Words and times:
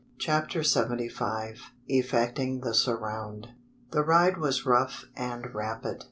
CHAPTER 0.17 0.63
SEVENTY 0.63 1.09
FIVE. 1.09 1.61
EFFECTING 1.87 2.61
THE 2.61 2.73
SURROUND. 2.73 3.49
The 3.91 4.01
ride 4.01 4.39
was 4.39 4.65
rough 4.65 5.05
and 5.15 5.53
rapid. 5.53 5.99